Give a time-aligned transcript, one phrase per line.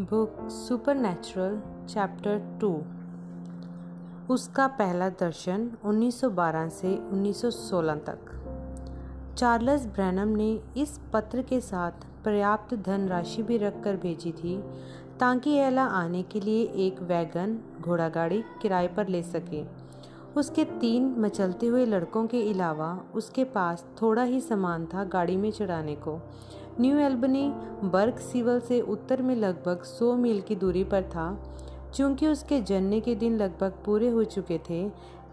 [0.00, 2.68] Book supernatural chapter two.
[4.34, 8.18] उसका पहला दर्शन 1912 से 1916 तक।
[9.38, 11.90] चार्ल्स ब्रैनम ने इस पत्र के साथ
[12.24, 14.64] पर्याप्त धनराशि भी रखकर भेजी थी,
[15.20, 19.64] ताकि एला आने के लिए एक वैगन घोड़ा गाड़ी किराए पर ले सके।
[20.36, 25.50] उसके तीन मचलते हुए लड़कों के अलावा उसके पास थोड़ा ही सामान था गाड़ी में
[25.50, 26.20] चढ़ाने को।
[26.80, 27.48] न्यू एल्बनी
[27.84, 31.26] बर्ग सीवल से उत्तर में लगभग 100 मील की दूरी पर था।
[31.94, 34.80] चूँकि उसके जन्ने के दिन लगभग पूरे हो चुके थे,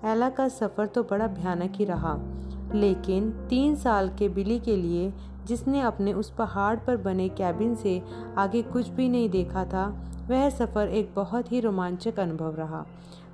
[0.05, 2.16] एला का सफ़र तो बड़ा भयानक ही रहा।
[2.73, 5.12] लेकिन तीन साल के बिली के लिए
[5.46, 8.02] जिसने अपने उस पहाड़ पर बने कैबिन से
[8.38, 9.88] आगे कुछ भी नहीं देखा था,
[10.30, 12.85] वह सफ़र एक बहुत ही रोमांचक अनुभव रहा।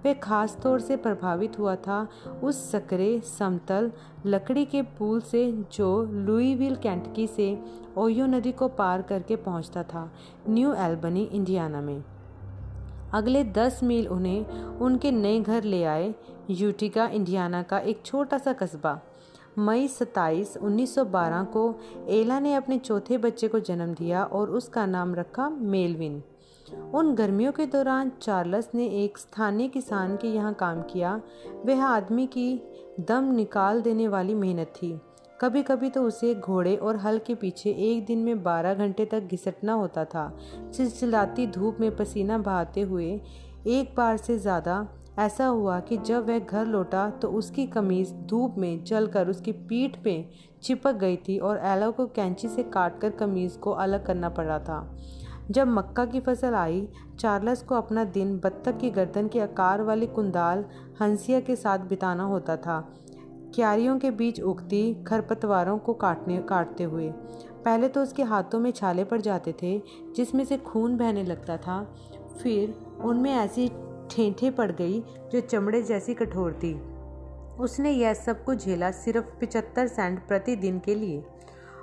[0.06, 2.08] वह खास तौर से प्रभावित हुआ था
[2.44, 3.92] उस सकरे समतल
[4.26, 7.60] लकड़ी के पुल से जो लुईविल, कैंटकी से
[7.98, 10.12] ओयो नदी को पार करके पहुँचता था,
[10.50, 12.03] न्यू एल्बनी, इंडियाना में।
[13.14, 14.45] अगले दस मील उन्हें
[14.80, 16.16] उनके नए घर ले आए,
[16.50, 19.00] यूटिका, इंडियाना का एक छोटा सा कस्बा।
[19.58, 21.75] मई 27 1912 को
[22.08, 26.23] एला ने अपने चौथे बच्चे को जन्म दिया और उसका नाम रखा मेलविन।
[26.68, 31.20] उन गर्मियों के दौरान चार्ल्स ने एक स्थानीय किसान के यहाँ काम किया।
[31.66, 32.62] वह आदमी की
[33.00, 35.00] दम निकाल देने वाली मेहनत थी।
[35.42, 39.20] कभी कभी तो उसे घोड़े और हल के पीछे एक दिन में बारह घंटे तक
[39.22, 40.32] घिसटना होता था।
[40.74, 43.09] चिलचिलाती धूप में पसीना बहाते हुए
[43.68, 44.88] एक बार से ज़्यादा
[45.20, 49.96] ऐसा हुआ कि जब वह घर लौटा तो उसकी कमीज़ धूप में जलकर उसकी पीठ
[50.04, 50.24] पे
[50.64, 54.80] चिपक गई थी और एला को कैंची से काटकर कमीज़ को अलग करना पड़ा था।
[55.52, 56.88] जब मक्का की फ़सल आई,
[57.20, 60.66] चार्लस को अपना दिन बत्तख की गर्दन के आकार वाली कुंदाल
[61.02, 62.94] हंसिया के साथ बिताना होता था।
[63.56, 67.09] क्यारियों के बीच उगती खरपतवारों को काटने, काटते हुए।
[67.66, 69.81] पहले तो उसके हाथों में छाले पड़ जाते थे,
[70.16, 71.95] जिसमें से खून बहने लगता था।
[72.44, 73.72] फिर उनमें ऐसी
[74.12, 75.00] ठेठे पड़ गई
[75.31, 76.74] जो चमड़े जैसी कठोर थी।
[77.64, 81.24] उसने यह सब कुछ झेला सिर्फ़ पिचहत्तर सेंट प्रतिदिन के लिए।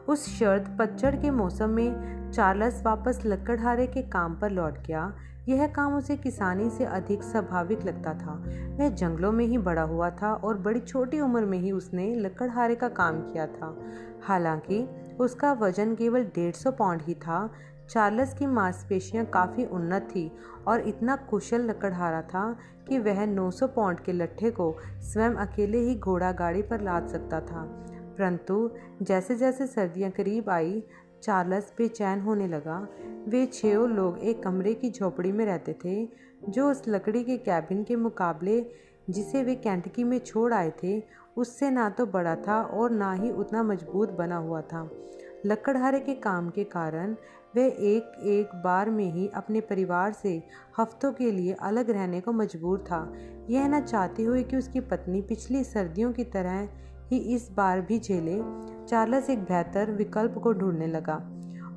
[0.08, 5.14] उस शर्त पतझड़ के मौसम में चार्लस वापस लकड़हारे के काम पर लौट गया।
[5.48, 8.44] यह काम उसे किसानी से अधिक स्वाभाविक लगता था।
[8.78, 12.74] वह जंगलों में ही बड़ा हुआ था और बड़ी छोटी उम्र में ही उसने लकड़हारे
[12.74, 13.76] का काम किया था।
[14.22, 14.88] हालाँकि
[15.20, 17.50] उसका वज़न केवल डेढ़ सौ पाउंड ही था।
[17.90, 20.32] चार्लस की मांसपेशियाँ काफ़ी उन्नत थी
[20.66, 22.56] और इतना कुशल लकड़हारा था
[22.88, 27.40] कि वह 900 पाउंड के लट्ठे को स्वयं अकेले ही घोड़ा गाड़ी पर लाद सकता
[27.40, 27.83] था।
[28.18, 28.70] परंतु
[29.02, 30.82] जैसे जैसे सर्दियाँ करीब आई,
[31.22, 32.88] चार्लस बेचैन होने लगा।
[33.28, 36.08] वे छः लोग एक कमरे की झोपड़ी में रहते थे,
[36.48, 38.64] जो उस लकड़ी के कैबिन के मुकाबले
[39.10, 41.02] जिसे वे कैंटकी में छोड़ आए थे,
[41.36, 44.90] उससे ना तो बड़ा था और ना ही उतना मज़बूत बना हुआ था।
[45.46, 47.16] लकड़हारे के काम के कारण
[47.54, 50.42] वे एक एक बार में ही अपने परिवार से
[50.78, 53.12] हफ्तों के लिए अलग रहने को मजबूर था।
[53.50, 56.68] यह न चाहते हुए कि उसकी पत्नी पिछली सर्दियों की तरह
[57.10, 58.40] ही इस बार भी झेले।
[58.86, 61.16] चार्लस एक बेहतर विकल्प को ढूँढने लगा।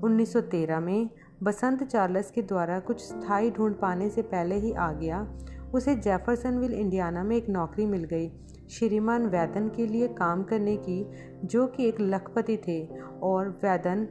[0.03, 1.09] 1913 में
[1.43, 5.27] बसंत चार्लस के द्वारा कुछ स्थायी ढूंढ पाने से पहले ही आ गया।
[5.73, 8.31] उसे जेफरसनविल, इंडियाना में एक नौकरी मिल गई।
[8.69, 11.05] श्रीमान वैदन के लिए काम करने की,
[11.43, 12.87] जो कि एक लखपति थे,
[13.23, 14.07] और वैदन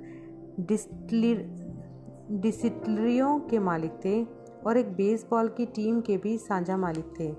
[2.31, 4.25] डिस्टिलरियों के मालिक थे,
[4.67, 7.35] और एक बेसबॉल की टीम के भी साझा मालिक थे,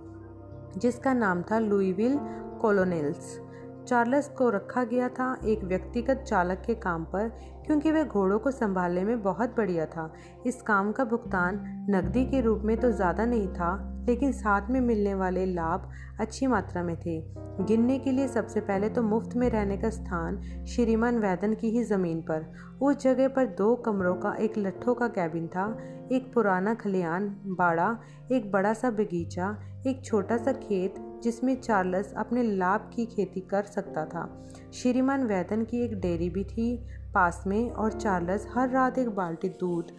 [0.79, 2.19] जिसका नाम था लुईविल
[2.61, 3.39] कोलोनेल्स।
[3.87, 7.27] चार्लस को रखा गया था एक व्यक्तिगत चालक के काम पर,
[7.65, 10.11] क्योंकि वह घोड़ों को संभालने में बहुत बढ़िया था।
[10.45, 14.79] इस काम का भुगतान नकदी के रूप में तो ज़्यादा नहीं था, लेकिन साथ में
[14.81, 15.89] मिलने वाले लाभ
[16.19, 17.19] अच्छी मात्रा में थे।
[17.59, 21.83] गिनने के लिए सबसे पहले तो मुफ़्त में रहने का स्थान श्रीमान वैदन की ही
[21.83, 22.45] ज़मीन पर।
[22.81, 25.65] उस जगह पर दो कमरों का, एक लट्ठों का कैबिन था,
[26.11, 27.97] एक पुराना खलियान, बाड़ा,
[28.31, 29.55] एक बड़ा सा बगीचा,
[29.87, 35.63] एक छोटा सा खेत जिसमें चार्लस अपने लाभ की खेती कर सकता था। श्रीमान वैदन
[35.63, 36.75] की एक डेयरी भी थी
[37.13, 39.91] पास में और चार्लस हर रात एक बाल्टी दूध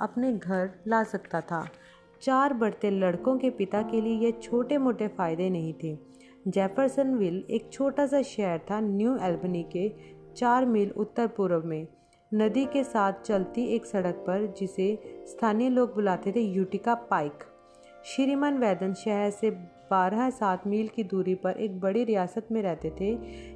[0.00, 1.66] अपने घर ला सकता था।
[2.22, 5.96] चार बढ़ते लड़कों के पिता के लिए ये छोटे मोटे फ़ायदे नहीं थे।
[6.48, 9.88] जेफरसनविल एक छोटा सा शहर था न्यू एल्बनी के
[10.36, 11.86] चार मील उत्तर पूर्व में।
[12.32, 14.86] नदी के साथ चलती एक सड़क पर जिसे
[15.26, 17.44] स्थानीय लोग बुलाते थे यूटिका पाइक।
[18.06, 19.50] श्रीमान वैदन शहर से
[19.92, 23.14] बारह सात मील की दूरी पर एक बड़ी रियासत में रहते थे,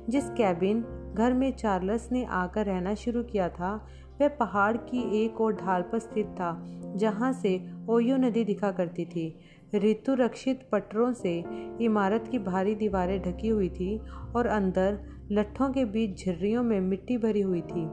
[0.08, 0.82] जिस कैबिन
[1.14, 3.74] घर में चार्लस ने आकर रहना शुरू किया था,
[4.20, 6.52] वह पहाड़ की एक और ढाल पर स्थित था,
[6.96, 7.58] जहाँ से
[7.90, 9.28] ओयो नदी दिखा करती थी।
[9.74, 11.32] ऋतु रक्षित पटरों से
[11.80, 13.98] इमारत की भारी दीवारें ढकी हुई थी
[14.36, 14.98] और अंदर
[15.32, 17.86] लट्ठों के बीच झर्रियों में मिट्टी भरी हुई थी।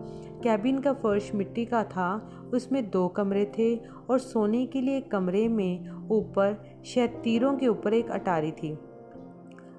[0.43, 2.09] कैबिन का फर्श मिट्टी का था,
[2.53, 3.75] उसमें दो कमरे थे
[4.09, 8.77] और सोने के लिए कमरे में ऊपर शायद तीरों के ऊपर एक अटारी थी।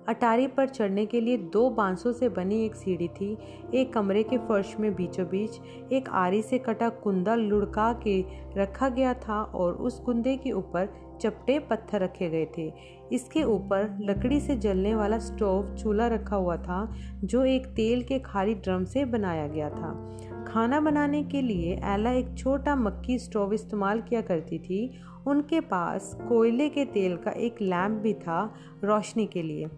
[0.09, 3.37] अटारी पर चढ़ने के लिए दो बांसों से बनी एक सीढ़ी थी।
[3.75, 5.61] एक कमरे के फर्श में बीचों बीच
[5.93, 8.25] एक आरी से कटा कुंदा लुढ़का के
[8.57, 10.89] रखा गया था और उस कुंदे के ऊपर
[11.21, 12.73] चपटे पत्थर रखे गए थे।
[13.13, 18.19] इसके ऊपर लकड़ी से जलने वाला स्टोव चूल्हा रखा हुआ था, जो एक तेल के
[18.19, 23.53] खाली ड्रम से बनाया गया था। खाना बनाने के लिए एला एक छोटा मक्की स्टोव
[23.55, 28.43] इस्तेमाल किया करती थी उनके पास कोयले के तेल का एक लैम्प भी था
[28.85, 29.69] रोशनी के लिए।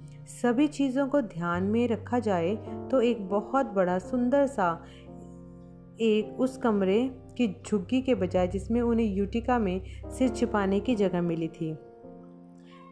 [0.42, 2.54] सभी चीज़ों को ध्यान में रखा जाए
[2.90, 4.70] तो एक बहुत बड़ा सुंदर सा
[6.00, 6.98] एक उस कमरे
[7.38, 11.76] की झुग्गी के बजाय जिसमें उन्हें यूटिका में सिर छिपाने की जगह मिली थी।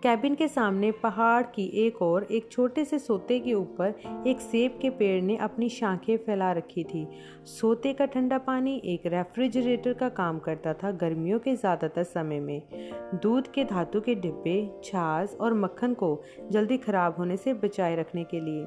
[0.05, 4.79] कैबिन के सामने पहाड़ की एक और एक छोटे से सोते के ऊपर एक सेब
[4.83, 7.07] के पेड़ ने अपनी शाखें फैला रखी थी।
[7.51, 12.63] सोते का ठंडा पानी एक रेफ्रिजरेटर का काम करता था गर्मियों के ज़्यादातर समय में।
[13.15, 16.21] दूध के धातु के डिब्बे, छाछ और मक्खन को
[16.51, 18.67] जल्दी खराब होने से बचाए रखने के लिए।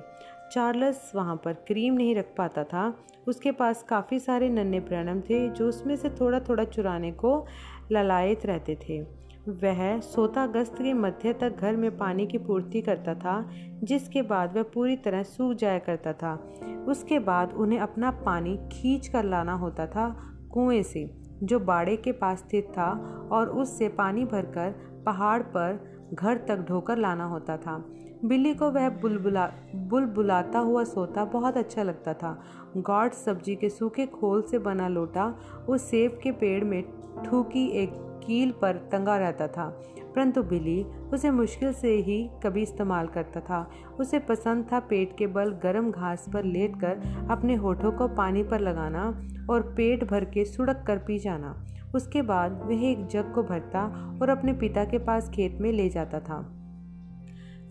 [0.52, 2.94] चार्लस वहाँ पर क्रीम नहीं रख पाता था।
[3.28, 7.46] उसके पास काफ़ी सारे नन्हे प्रणम थे जो उसमें से थोड़ा थोड़ा चुराने को
[7.92, 13.16] ललायत रहते थे। वह सोता अगस्त के मध्य तक घर में पानी की पूर्ति करता
[13.16, 13.50] था,
[13.84, 16.50] जिसके बाद वह पूरी तरह सूख जाया करता था।
[16.88, 20.18] उसके बाद उन्हें अपना पानी खींच कर लाना होता था
[20.52, 21.14] कुएँ से,
[21.44, 24.72] जो बाड़े के पास स्थित था, और उससे पानी भरकर
[25.06, 27.86] पहाड़ पर घर तक ढोकर लाना होता था।
[28.26, 32.42] बिल्ली को वह बुलबुला, बुलबुलाता हुआ सोता बहुत अच्छा लगता था।
[32.78, 35.40] गॉड सब्ज़ी के सूखे खोल से बना लोटा
[35.70, 36.84] उस सेब के पेड़ में
[37.26, 39.68] ठूकी एक कील पर टंगा रहता था,
[40.16, 40.82] परंतु बिली
[41.14, 43.70] उसे मुश्किल से ही कभी इस्तेमाल करता था।
[44.00, 48.60] उसे पसंद था पेट के बल गर्म घास पर लेटकर अपने होठों को पानी पर
[48.60, 49.06] लगाना
[49.50, 51.56] और पेट भर के सुड़क कर पी जाना।
[51.96, 53.84] उसके बाद वह एक जग को भरता
[54.22, 56.40] और अपने पिता के पास खेत में ले जाता था।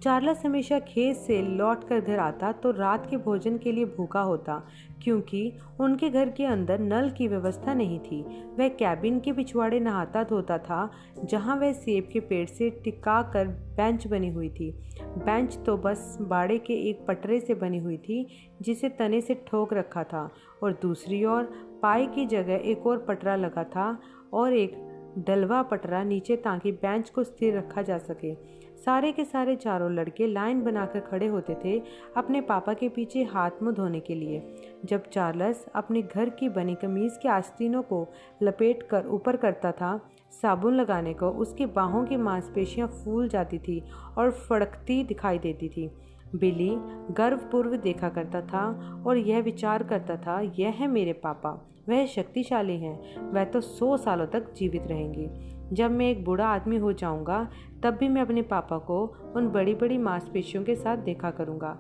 [0.03, 4.21] चार्लस हमेशा खेत से लौट कर घर आता तो रात के भोजन के लिए भूखा
[4.21, 4.57] होता,
[5.03, 8.21] क्योंकि उनके घर के अंदर नल की व्यवस्था नहीं थी।
[8.59, 10.91] वह कैबिन के पिछवाड़े नहाता धोता था,
[11.25, 14.71] जहाँ वह सेब के पेड़ से टिका कर बेंच बनी हुई थी।
[15.03, 18.27] बेंच तो बस बाड़े के एक पटरे से बनी हुई थी,
[18.63, 20.29] जिसे तने से ठोक रखा था,
[20.63, 21.43] और दूसरी ओर
[21.83, 23.97] पाए की जगह एक और पटरा लगा था,
[24.33, 24.83] और एक
[25.19, 30.27] डलवा पटरा नीचे ताकि बेंच को स्थिर रखा जा सके। सारे के सारे चारों लड़के
[30.27, 31.79] लाइन बनाकर खड़े होते थे
[32.17, 34.43] अपने पापा के पीछे हाथ मुँह धोने के लिए।
[34.85, 38.07] जब चार्लस अपने घर की बनी कमीज के आस्तीनों को
[38.43, 39.99] लपेट कर ऊपर करता था,
[40.33, 43.83] साबुन लगाने को उसकी बाहों की मांसपेशियाँ फूल जाती थी
[44.19, 45.91] और फड़कती दिखाई देती थी।
[46.35, 46.71] बिली
[47.15, 48.67] गर्वपूर्व देखा करता था
[49.07, 51.51] और यह विचार करता था, यह है मेरे पापा,
[51.89, 56.77] वह शक्तिशाली हैं, वह तो सौ सालों तक जीवित रहेंगे। जब मैं एक बूढ़ा आदमी
[56.77, 57.47] हो जाऊँगा,
[57.83, 59.05] तब भी मैं अपने पापा को
[59.37, 61.77] उन बड़ी बड़ी मांसपेशियों के साथ देखा करूँगा।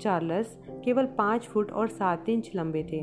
[0.00, 3.02] चार्लस केवल पाँच फुट और सात इंच लंबे थे।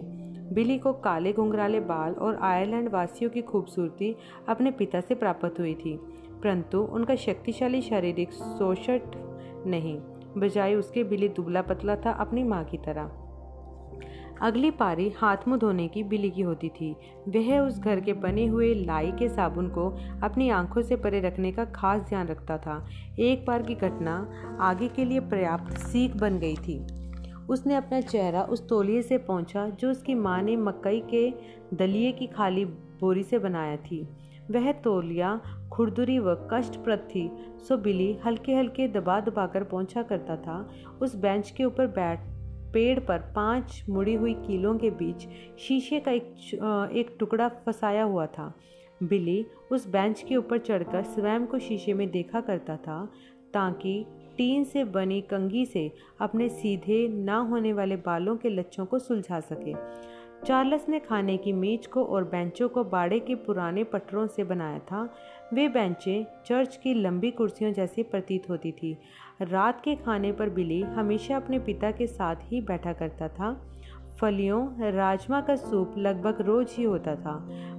[0.53, 4.15] बिली को काले घुंघराले बाल और आयरलैंड वासियों की खूबसूरती
[4.49, 5.97] अपने पिता से प्राप्त हुई थी,
[6.43, 9.15] परंतु उनका शक्तिशाली शारीरिक शोषट
[9.67, 9.97] नहीं,
[10.37, 13.11] बजाय उसके बिली दुबला पतला था अपनी माँ की तरह।
[14.45, 16.91] अगली पारी हाथ मुँह धोने की बिली की होती थी।
[17.27, 19.87] वह उस घर के बने हुए लाई के साबुन को
[20.23, 22.87] अपनी आँखों से परे रखने का खास ध्यान रखता था।
[23.19, 24.29] एक बार की घटना
[24.61, 26.77] आगे के लिए पर्याप्त सीख बन गई थी।
[27.49, 31.29] उसने अपना चेहरा उस तोलिए से पहुँचा जो उसकी माँ ने मकई के
[31.75, 34.01] दलिए की खाली बोरी से बनाया थी।
[34.51, 35.41] वह तोलिया
[35.73, 37.29] खुरदुरी व कष्टप्रद थी।
[37.67, 40.69] सो बिली हल्के हल्के दबा दबा कर पहुँचा करता था।
[41.01, 42.34] उस बेंच के ऊपर बैठ
[42.75, 45.27] पेड़ पर पाँच मुड़ी हुई कीलों के बीच
[45.59, 48.53] शीशे का एक एक टुकड़ा फंसाया हुआ था।
[49.03, 53.05] बिली उस बेंच के ऊपर चढ़कर स्वयं को शीशे में देखा करता था,
[53.53, 54.05] ताकि
[54.37, 55.91] टीन से बनी कंगी से
[56.21, 59.73] अपने सीधे ना होने वाले बालों के लच्छों को सुलझा सके।
[60.45, 64.79] चार्लस ने खाने की मेज को और बेंचों को बाड़े के पुराने पटरों से बनाया
[64.79, 65.03] था।
[65.53, 68.97] वे बेंचें चर्च की लंबी कुर्सियों जैसी प्रतीत होती थी।
[69.41, 73.51] रात के खाने पर बिली हमेशा अपने पिता के साथ ही बैठा करता था।
[74.21, 77.35] फलियों, राजमा का सूप लगभग रोज ही होता था।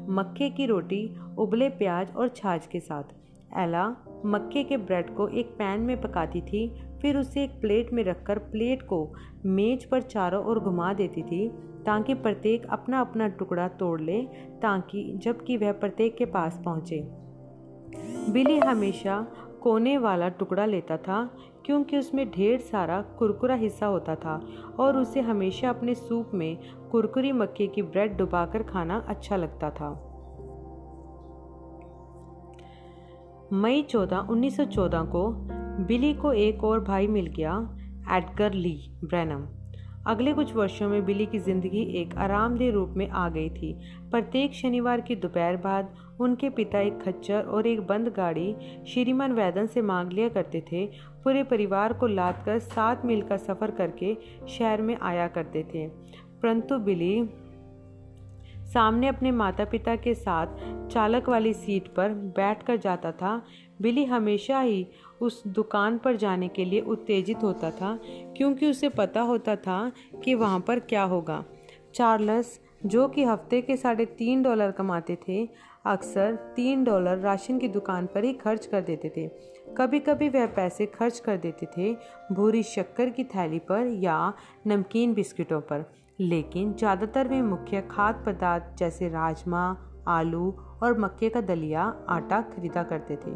[0.08, 3.02] मक्के की रोटी, उबले प्याज और छाछ के साथ।
[3.58, 3.88] एला
[4.26, 6.68] मक्के के ब्रेड को एक पैन में पकाती थी,
[7.02, 9.12] फिर उसे एक प्लेट में रखकर प्लेट को
[9.46, 11.48] मेज पर चारों ओर घुमा देती थी
[11.86, 14.22] ताकि प्रत्येक अपना अपना टुकड़ा तोड़ ले
[14.62, 17.00] ताकि जबकि वह प्रत्येक के पास पहुँचे।
[18.32, 19.26] बिली हमेशा
[19.66, 21.30] कोने वाला टुकड़ा लेता था
[21.64, 24.40] क्योंकि उसमें ढेर सारा कुरकुरा हिस्सा होता था
[24.80, 26.58] और उसे हमेशा अपने सूप में
[26.90, 29.90] कुरकुरी मक्के की ब्रेड डुबाकर खाना अच्छा लगता था।
[33.52, 35.28] मई 14, 1914 को
[35.86, 37.76] बिली को एक और भाई मिल गया
[38.10, 39.46] एडगर ली ब्रैनम।
[40.06, 43.78] अगले कुछ वर्षों में बिली की ज़िंदगी एक आरामदेह रूप में आ गई थी।
[44.10, 48.54] प्रत्येक शनिवार की दोपहर बाद उनके पिता एक खच्चर और एक बंद गाड़ी
[48.88, 50.86] श्रीमान वैदन से मांग लिया करते थे।
[51.24, 54.16] पूरे परिवार को लाद कर सात मील का सफ़र करके
[54.48, 55.86] शहर में आया करते थे।
[56.42, 57.28] परंतु बिली
[58.66, 60.46] सामने अपने माता पिता के साथ
[60.88, 63.42] चालक वाली सीट पर बैठकर जाता था।
[63.82, 64.86] बिली हमेशा ही
[65.20, 67.98] उस दुकान पर जाने के लिए उत्तेजित होता था,
[68.36, 69.92] क्योंकि उसे पता होता था
[70.24, 71.44] कि वहाँ पर क्या होगा।
[71.94, 75.48] चार्लस, जो कि हफ़्ते के साढ़े तीन डॉलर कमाते थे
[75.86, 79.26] अक्सर तीन डॉलर राशन की दुकान पर ही खर्च कर देते थे।
[79.78, 81.92] कभी कभी वह पैसे खर्च कर देते थे
[82.32, 84.32] भूरी शक्कर की थैली पर या
[84.66, 85.84] नमकीन बिस्किटों पर।
[86.20, 89.76] लेकिन ज़्यादातर वे मुख्य खाद्य पदार्थ जैसे राजमा,
[90.08, 90.50] आलू
[90.82, 93.34] और मक्के का दलिया आटा खरीदा करते थे।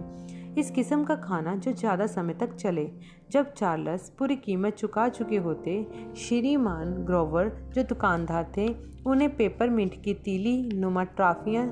[0.61, 2.89] इस किस्म का खाना जो ज़्यादा समय तक चले,
[3.31, 5.83] जब चार्लस पूरी कीमत चुका चुके होते,
[6.17, 8.69] श्रीमान ग्रोवर जो दुकानदार थे,
[9.07, 11.67] उन्हें पेपर मिंट की तीली, नुमा ट्राफियाँ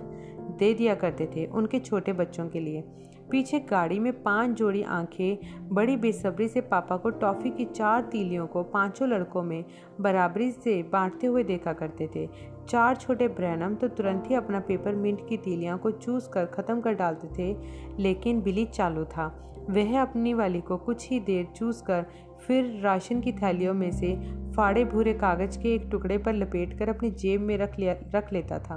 [0.50, 2.82] दे दिया करते थे उनके छोटे बच्चों के लिए।
[3.30, 5.38] पीछे गाड़ी में पाँच जोड़ी आँखें,
[5.68, 9.64] बड़ी बेसब्री से पापा को टॉफ़ी की चार तीलियों को पाँचों लड़कों में
[10.00, 12.26] बराबरी से बांटते हुए देखा करते थे।
[12.68, 16.80] चार छोटे ब्रैनम तो तुरंत ही अपना पेपर मिंट की तीलियाँ को चूस कर ख़त्म
[16.80, 17.56] कर डालते थे,
[17.98, 19.26] लेकिन बिली चालू था।
[19.70, 22.04] वह अपनी वाली को कुछ ही देर चूस कर
[22.46, 24.14] फिर राशन की थैलियों में से
[24.58, 28.32] फाड़े भूरे कागज़ के एक टुकड़े पर लपेट कर अपनी जेब में रख लिया, रख
[28.32, 28.76] लेता था।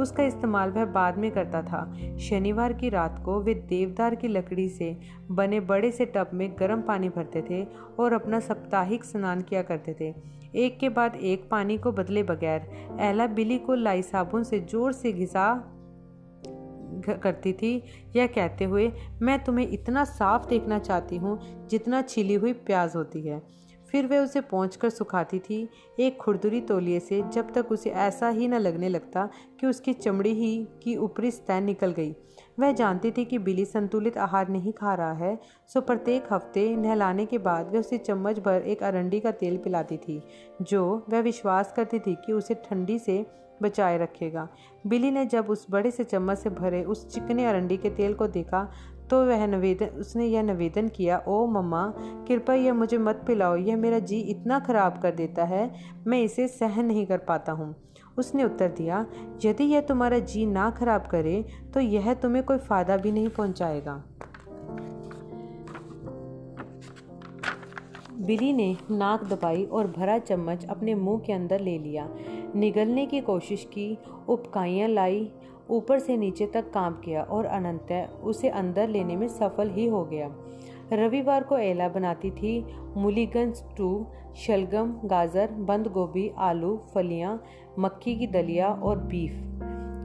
[0.00, 1.80] उसका इस्तेमाल वह बाद में करता था।
[2.20, 4.96] शनिवार की रात को वे देवदार की लकड़ी से
[5.30, 7.62] बने बड़े से टब में गर्म पानी भरते थे
[7.98, 10.14] और अपना साप्ताहिक स्नान किया करते थे।
[10.56, 14.92] एक के बाद एक पानी को बदले बगैर एला बिली को लाई साबुन से ज़ोर
[14.92, 15.48] से घिसा
[17.22, 17.74] करती थी।
[18.16, 18.90] यह कहते हुए,
[19.22, 21.38] मैं तुम्हें इतना साफ़ देखना चाहती हूँ
[21.70, 23.42] जितना छिली हुई प्याज होती है।
[23.92, 28.48] फिर वह उसे पहुँच सुखाती थी एक खुरदुरी तौलिए से, जब तक उसे ऐसा ही
[28.48, 29.28] न लगने लगता
[29.60, 32.14] कि उसकी चमड़ी ही की ऊपरी सतह निकल गई।
[32.60, 35.38] वह जानती थी कि बिली संतुलित आहार नहीं खा रहा है,
[35.70, 39.96] सो प्रत्येक हफ़्ते नहलाने के बाद वह उसे चम्मच भर एक अरंडी का तेल पिलाती
[39.96, 40.22] थी,
[40.62, 43.24] जो वह विश्वास करती थी कि उसे ठंडी से
[43.62, 44.48] बचाए रखेगा।
[44.86, 48.26] बिली ने जब उस बड़े से चम्मच से भरे उस चिकने अरंडी के तेल को
[48.28, 48.70] देखा
[49.10, 51.86] तो वह निवेदन, उसने यह निवेदन किया, ओ मम्मा,
[52.28, 55.70] कृपया यह मुझे मत पिलाओ, यह मेरा जी इतना ख़राब कर देता है,
[56.06, 57.74] मैं इसे सहन नहीं कर पाता हूँ।
[58.18, 59.06] उसने उत्तर दिया,
[59.44, 61.44] यदि यह तुम्हारा जी ना खराब करे
[61.74, 64.02] तो यह तुम्हें कोई फ़ायदा भी नहीं पहुँचाएगा।
[68.18, 72.08] बिली ने नाक दबाई और भरा चम्मच अपने मुँह के अंदर ले लिया।
[72.54, 73.98] निगलने की कोशिश की,
[74.28, 75.30] उपकाइयाँ लाई
[75.70, 80.04] ऊपर से नीचे तक काम किया और अनंत उसे अंदर लेने में सफल ही हो
[80.04, 80.30] गया।
[80.92, 82.64] रविवार को एला बनाती थी
[82.96, 84.06] मूलीगंज स्टू
[84.36, 87.42] शलगम, गाजर बंद गोभी आलू, फलियाँ
[87.78, 89.42] मक्की की दलिया और बीफ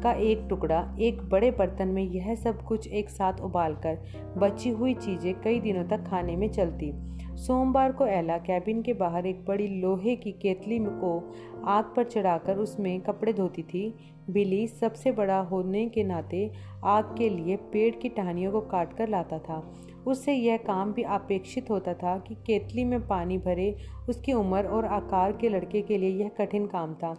[0.03, 4.00] का एक टुकड़ा। एक बड़े बर्तन में यह सब कुछ एक साथ उबालकर
[4.38, 6.91] बची हुई चीज़ें कई दिनों तक खाने में चलती।
[7.36, 11.34] सोमवार को एला कैबिन के बाहर एक बड़ी लोहे की केतली को
[11.66, 13.94] आग पर चढ़ाकर उसमें कपड़े धोती थी।
[14.30, 16.52] बिली सबसे बड़ा होने के नाते
[16.84, 19.74] आग के लिए पेड़ की टहनियों को काट कर लाता था।
[20.08, 23.76] उससे यह काम भी अपेक्षित होता था कि केतली में पानी भरे
[24.10, 27.16] उसकी उम्र और आकार के लड़के के लिए यह कठिन काम था।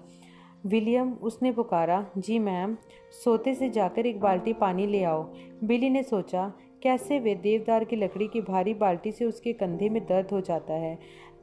[0.67, 2.77] विलियम, उसने पुकारा, जी मैम,
[3.25, 5.23] सोते से जाकर एक बाल्टी पानी ले आओ।
[5.65, 10.07] बिली ने सोचा कैसे वे देवदार की लकड़ी की भारी बाल्टी से उसके कंधे में
[10.07, 10.99] दर्द हो जाता है?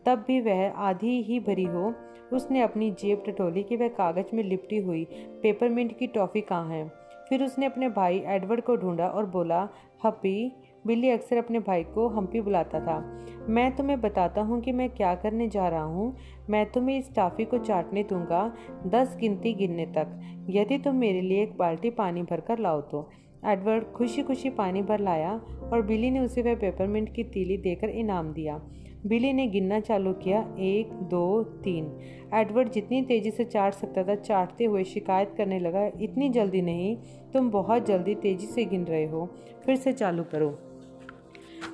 [0.05, 1.93] तब भी वह आधी ही भरी हो।
[2.33, 6.91] उसने अपनी जेब टटोली कि वह कागज़ में लिपटी हुई। पेपरमिंट की टॉफ़ी कहाँ है?
[7.29, 9.69] फिर उसने अपने भाई एडवर्ड को ढूंढा और बोला,
[10.05, 10.51] हप्पी,
[10.87, 15.15] बिल्ली अक्सर अपने भाई को हम्पी बुलाता था। मैं तुम्हें बताता हूँ कि मैं क्या
[15.15, 16.17] करने जा रहा हूँ।
[16.49, 18.53] मैं तुम्हें इस टाफ़ी को चाटने दूँगा,
[18.87, 23.09] दस गिनती गिनने तक। यदि तुम मेरे लिए एक बाल्टी पानी भरकर लाओ तो।
[23.45, 25.41] एडवर्ड खुशी खुशी पानी भर लाया
[25.73, 28.61] और बिली ने उसे वह पेपरमिंट की तीली देकर इनाम दिया।
[29.05, 31.99] बिली ने गिनना चालू किया, एक, दो, तीन।
[32.33, 36.97] एडवर्ड जितनी तेज़ी से चाट सकता था, चाटते हुए शिकायत करने लगा, इतनी जल्दी नहीं,
[37.33, 39.29] तुम बहुत जल्दी तेज़ी से गिन रहे हो,
[39.65, 40.59] फिर से चालू करो।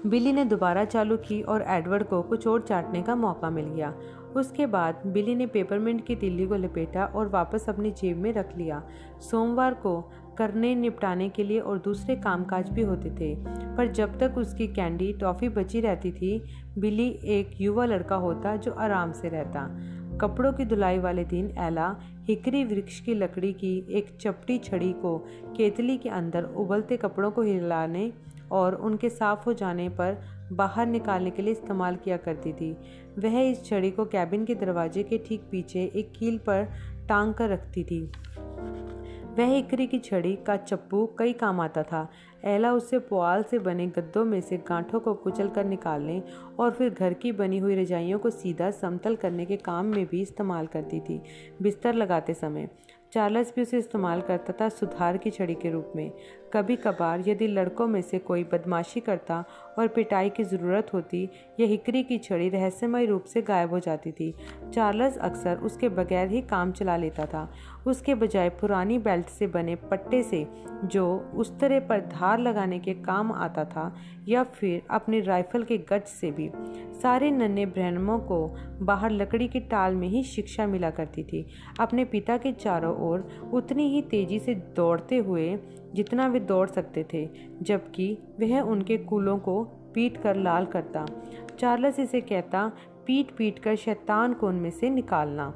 [0.06, 3.96] बिली ने दोबारा चालू की और एडवर्ड को कुछ और चाटने का मौका मिल गया।
[4.36, 8.58] उसके बाद बिली ने पेपरमिंट की तिल्ली को लपेटा और वापस अपनी जेब में रख
[8.58, 8.88] लिया।
[9.20, 13.36] सोमवार को करने निपटाने के लिए और दूसरे कामकाज भी होते थे।
[13.76, 16.42] पर जब तक उसकी कैंडी टॉफ़ी बची रहती थी
[16.78, 19.68] बिली एक युवा लड़का होता जो आराम से रहता।
[20.22, 21.96] कपड़ों की धुलाई वाले दिन एला
[22.28, 25.18] हिकरी वृक्ष की लकड़ी की एक चपटी छड़ी को
[25.58, 28.14] केतली के अंदर उबलते कपड़ों को हिलाने
[28.52, 30.18] और उनके साफ़ हो जाने पर
[30.52, 32.72] बाहर निकालने के लिए इस्तेमाल किया करती थी।
[33.20, 36.68] वह इस छड़ी को कैबिन के दरवाजे के ठीक पीछे एक कील पर
[37.10, 38.12] टांग कर रखती थी।
[39.38, 42.08] वह इकरी की छड़ी का चप्पू कई काम आता था।
[42.46, 46.22] एला उससे पुआल से बने गद्दों में से गांठों को कुचल कर निकालने
[46.60, 50.22] और फिर घर की बनी हुई रजाइयों को सीधा समतल करने के काम में भी
[50.22, 51.22] इस्तेमाल करती थी,
[51.62, 52.70] बिस्तर लगाते समय।
[53.14, 56.12] चार्लस भी उसे इस्तेमाल करता था सुधार की छड़ी के रूप में।
[56.56, 59.44] कभी कभार यदि लड़कों में से कोई बदमाशी करता
[59.80, 61.24] और पिटाई की ज़रूरत होती
[61.60, 64.34] यह हिकरी की छड़ी रहस्यमय रूप से गायब हो जाती थी,
[64.74, 67.50] चार्लस अक्सर उसके बगैर ही काम चला लेता था।
[67.88, 70.46] उसके बजाय पुरानी बेल्ट से बने पट्टे से,
[70.86, 73.94] जो उस तरह पर धार लगाने के काम आता था,
[74.28, 76.50] या फिर अपनी राइफल के गज से भी।
[77.02, 78.46] सारे नन्हे ब्रहणमों को
[78.82, 81.46] बाहर लकड़ी की टाल में ही शिक्षा मिला करती थी।
[81.80, 85.56] अपने पिता के चारों ओर उतनी ही तेज़ी से दौड़ते हुए
[85.96, 87.28] जितना वे दौड़ सकते थे,
[87.62, 91.06] जबकि वह उनके कूलों को पीट कर लाल करता।
[91.60, 92.72] चार्लस इसे कहता,
[93.08, 95.54] पीट पीट कर शैतान को उनमें से निकालना।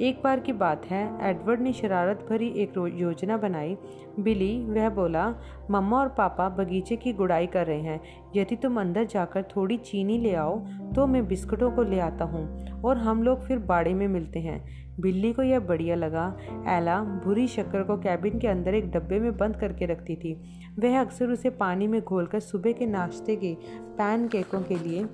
[0.00, 3.76] एक बार की बात है, एडवर्ड ने शरारत भरी एक योजना बनाई।
[4.20, 5.26] बिली वह बोला,
[5.70, 8.00] मम्मा और पापा बगीचे की गुड़ाई कर रहे हैं।
[8.36, 10.58] यदि तुम अंदर जाकर थोड़ी चीनी ले आओ
[10.94, 14.79] तो मैं बिस्कुटों को ले आता हूँ और हम लोग फिर बाड़े में मिलते हैं।
[15.00, 16.36] बिल्ली को यह बढ़िया लगा।
[16.68, 20.34] एला बुरी शक्कर को कैबिन के अंदर एक डब्बे में बंद करके रखती थी।
[20.78, 25.06] वह अक्सर उसे पानी में घोलकर सुबह के नाश्ते के पैन केकों के लिए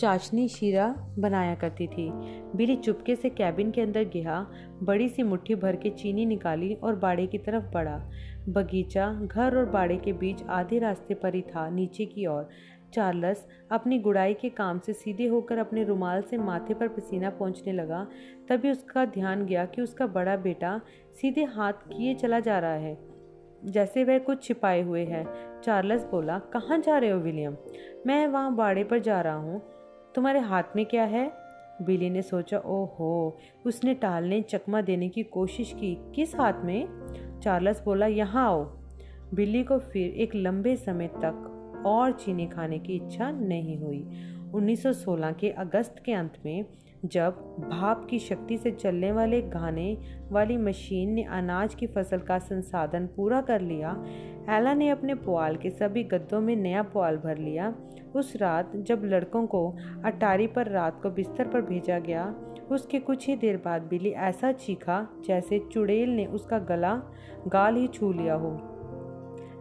[0.00, 2.10] चाशनी शीरा बनाया करती थी।
[2.56, 4.46] बिली चुपके से कैबिन के अंदर गया,
[4.82, 8.10] बड़ी सी मुट्ठी भर के चीनी निकाली और बाड़े की तरफ़ बढ़ा।
[8.48, 12.48] बगीचा, घर और बाड़े के बीच आधे रास्ते पर ही था, नीचे की ओर।
[12.94, 17.72] चार्लस अपनी गुड़ाई के काम से सीधे होकर अपने रुमाल से माथे पर पसीना पहुँचने
[17.72, 18.06] लगा,
[18.48, 20.80] तभी उसका ध्यान गया कि उसका बड़ा बेटा
[21.20, 22.98] सीधे हाथ किए चला जा रहा है।
[23.64, 25.26] जैसे वह कुछ छिपाए हुए है।
[25.62, 27.56] चार्लस बोला, कहाँ जा रहे हो, विलियम?
[28.06, 29.62] मैं वहाँ बाड़े पर जा रहा हूँ।
[30.14, 31.32] तुम्हारे हाथ में क्या है?
[31.82, 36.88] बिली ने सोचा, ओहो, उसने टालने, चकमा देने की कोशिश की। किस हाथ में?
[37.42, 38.64] चार्लस बोला, यहाँ आओ।
[39.34, 41.47] बिल्ली को फिर एक लंबे समय तक
[41.86, 44.06] और चीनी खाने की इच्छा नहीं हुई।
[44.54, 46.64] 1916 के अगस्त के अंत में,
[47.04, 47.30] जब
[47.70, 49.98] भाप की शक्ति से चलने वाले गाने
[50.30, 54.04] वाली मशीन ने अनाज की फ़सल का संसाधन पूरा कर लिया,
[54.50, 57.74] एला ने अपने पुआल के सभी गद्दों में नया पुआल भर लिया।
[58.14, 62.34] उस रात, जब लड़कों को अटारी पर रात को बिस्तर पर भेजा गया,
[62.70, 66.94] उसके कुछ ही देर बाद बिली ऐसा चीखा जैसे चुड़ैल ने उसका गला
[67.48, 68.67] गाल ही छू लिया हो।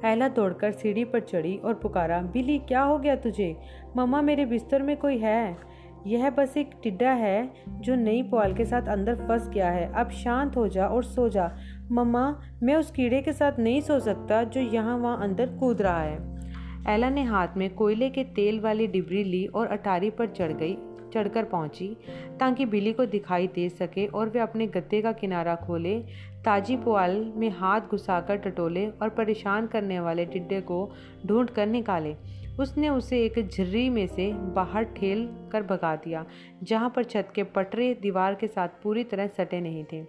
[0.05, 3.57] एला दौड़कर सीढ़ी पर चढ़ी और पुकारा बिली क्या हो गया तुझे?
[3.97, 5.57] मम्मा मेरे बिस्तर में कोई है?
[6.07, 10.09] यह बस एक टिड्डा है जो नई पुआल के साथ अंदर फंस गया है। अब
[10.09, 11.57] शांत हो जा और सो जा।
[11.91, 16.01] मम्मा, मैं उस कीड़े के साथ नहीं सो सकता जो यहाँ वहाँ अंदर कूद रहा
[16.01, 16.37] है।
[16.89, 20.77] एला ने हाथ में कोयले के तेल वाली डिबरी ली और अटारी पर चढ़ गई।
[21.13, 21.87] चढ़कर पहुँची,
[22.39, 25.99] ताकि बिली को दिखाई दे सके और वे अपने गद्दे का किनारा खोले।
[26.45, 30.89] ताजी पुआल में हाथ घुसाकर टटोले और परेशान करने वाले टिड्डे को
[31.25, 32.15] ढूंढ कर निकाले।
[32.59, 36.25] उसने उसे एक झर्री में से बाहर ठेल कर भगा दिया,
[36.63, 40.05] जहाँ पर छत के पटरे दीवार के साथ पूरी तरह सटे नहीं थे।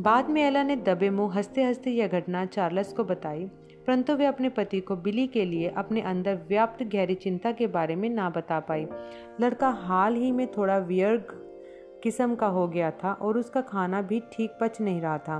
[0.00, 3.48] बाद में एला ने दबे मुँह हँसते हँसते यह घटना चार्लस को बताई।
[3.88, 7.94] परंतु वे अपने पति को बिली के लिए अपने अंदर व्याप्त गहरी चिंता के बारे
[7.96, 8.86] में ना बता पाई।
[9.40, 11.32] लड़का हाल ही में थोड़ा वियर्ग
[12.02, 15.38] किस्म का हो गया था और उसका खाना भी ठीक पच नहीं रहा था।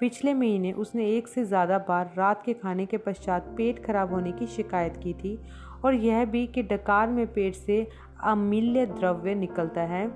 [0.00, 4.32] पिछले महीने उसने एक से ज़्यादा बार रात के खाने के पश्चात पेट खराब होने
[4.32, 5.38] की शिकायत की थी
[5.84, 7.86] और यह भी कि डकार में पेट से
[8.24, 10.06] अमूल्य द्रव्य निकलता है।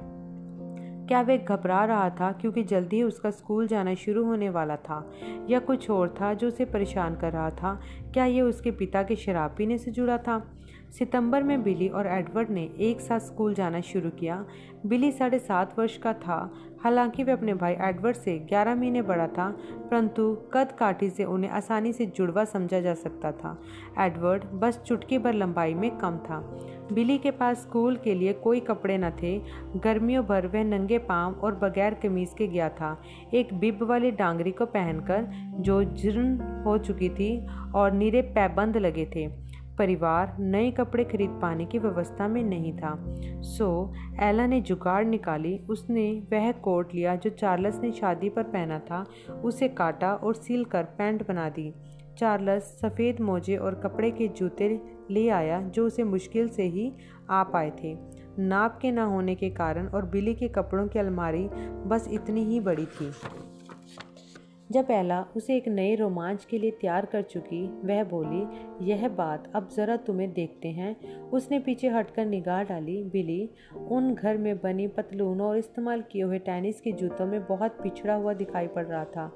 [1.09, 5.13] क्या वह घबरा रहा था क्योंकि जल्दी ही उसका स्कूल जाना शुरू होने वाला था?
[5.51, 7.81] या कुछ और था जो उसे परेशान कर रहा था?
[8.15, 10.59] क्या यह उसके पिता के शराब पीने से जुड़ा था?
[10.99, 14.47] सितंबर में बिली और एडवर्ड ने एक साथ स्कूल जाना शुरू किया।
[14.87, 19.27] बिली साढ़े सात वर्ष का था। हालाँकि वे अपने भाई एडवर्ड से ग्यारह महीने बड़ा
[19.27, 19.57] था,
[19.91, 23.63] परंतु कद काठी से उन्हें आसानी से जुड़वा समझा जा सकता था।
[23.99, 26.59] एडवर्ड बस चुटकी भर लंबाई में कम था।
[26.95, 29.39] बिली के पास स्कूल के लिए कोई कपड़े न थे।
[29.77, 33.03] गर्मियों भर वह नंगे पाँव और बगैर कमीज के गया था।
[33.35, 35.27] एक बिब वाली डांगरी को पहनकर
[35.61, 41.65] जो जीर्ण हो चुकी थी और नीरे पैबंद लगे थे। परिवार नए कपड़े खरीद पाने
[41.65, 43.05] की व्यवस्था में नहीं था।
[43.43, 48.79] सो, एला ने जुगाड़ निकाली। उसने वह कोट लिया जो चार्लस ने शादी पर पहना
[48.79, 49.05] था।
[49.45, 51.75] उसे काटा और सील कर पैंट बना दी।
[52.19, 54.81] चार्लस सफ़ेद मोजे और कपड़े के जूते
[55.13, 56.93] ले आया जो उसे मुश्किल से ही
[57.31, 57.97] आ पाए थे।
[58.39, 61.49] नाप के ना होने के कारण और बिली के कपड़ों की अलमारी
[61.87, 63.13] बस इतनी ही बड़ी थी।
[64.73, 68.47] जब एला उसे एक नए रोमांच के लिए तैयार कर चुकी, वह बोली,
[68.91, 73.51] यह बात अब जरा तुम्हें देखते हैं। उसने पीछे हटकर निगाह डाली। बिली,
[73.89, 78.15] उन घर में बनी पतलूनों और इस्तेमाल किए हुए टेनिस के जूतों में बहुत पिछड़ा
[78.15, 79.33] हुआ दिखाई पड़ रहा था।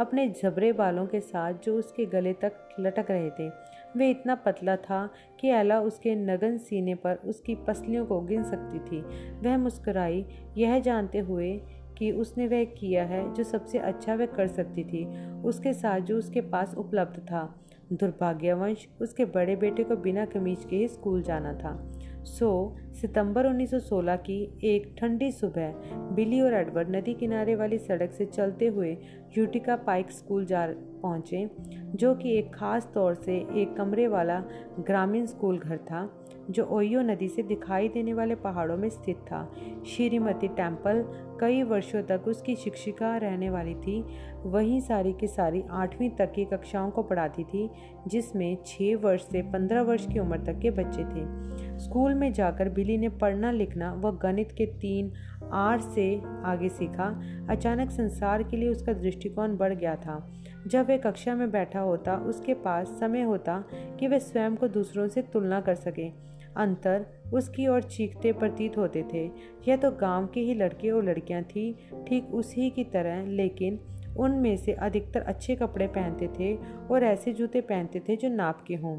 [0.00, 3.50] अपने झबरे बालों के साथ जो उसके गले तक लटक रहे थे
[3.96, 8.78] वे इतना पतला था कि एला उसके नगन सीने पर उसकी पसलियों को गिन सकती
[8.78, 9.00] थी।
[9.40, 10.26] वह मुस्कराई।
[10.58, 11.60] यह जानते हुए
[11.98, 16.18] कि उसने वह किया है जो सबसे अच्छा वह कर सकती थी। उसके साथ जो
[16.18, 21.52] उसके पास उपलब्ध था। दुर्भाग्यवंश, उसके बड़े बेटे को बिना कमीज के ही स्कूल जाना
[21.52, 25.72] था। सो, सितंबर 1916 की एक ठंडी सुबह,
[26.14, 28.96] बिली और एडवर्ड नदी किनारे वाली सड़क से चलते हुए
[29.38, 30.66] यूटिका पाइक स्कूल जा
[31.02, 31.50] पहुँचे,
[31.94, 34.44] जो कि एक ख़ास तौर से एक कमरे वाला
[34.80, 36.04] ग्रामीण स्कूल घर था।
[36.50, 39.52] जो ओयो नदी से दिखाई देने वाले पहाड़ों में स्थित था।
[39.86, 41.04] श्रीमती टेंपल
[41.40, 44.04] कई वर्षों तक उसकी शिक्षिका रहने वाली थी।
[44.44, 47.70] वहीं सारी की सारी आठवीं तक की कक्षाओं को पढ़ाती थी,
[48.08, 52.68] जिसमें छः वर्ष से पंद्रह वर्ष की उम्र तक के बच्चे थे। स्कूल में जाकर
[52.68, 55.12] बिली ने पढ़ना, लिखना व गणित के तीन
[55.52, 60.32] आर से आगे सीखा। अचानक संसार के लिए उसका दृष्टिकोण बढ़ गया था।
[60.66, 65.08] जब वह कक्षा में बैठा होता, उसके पास समय होता कि वह स्वयं को दूसरों
[65.08, 66.29] से तुलना कर सके।
[66.60, 69.24] अंतर उसकी ओर चीखते प्रतीत होते थे।
[69.68, 71.72] यह तो गाँव के ही लड़के और लड़कियाँ थी,
[72.08, 73.78] ठीक उसी की तरह, लेकिन
[74.18, 76.56] उनमें से अधिकतर अच्छे कपड़े पहनते थे
[76.90, 78.98] और ऐसे जूते पहनते थे जो नाप के हों।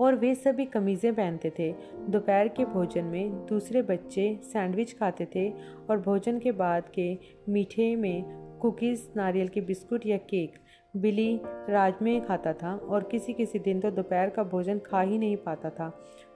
[0.00, 1.72] और वे सभी कमीज़ें पहनते थे।
[2.08, 5.48] दोपहर के भोजन में दूसरे बच्चे सैंडविच खाते थे
[5.90, 8.24] और भोजन के बाद के मीठे में
[8.62, 10.58] कुकीज़, नारियल के बिस्कुट या केक
[10.94, 15.36] बिली राजमे खाता था और किसी किसी दिन तो दोपहर का भोजन खा ही नहीं
[15.36, 15.88] पाता था।